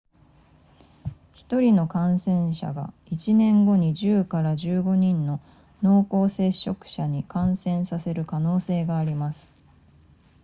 [1.35, 5.39] 1人の感染者が1年後に 10～15 人の
[5.83, 9.51] 濃厚接触者に感染させる可能性があります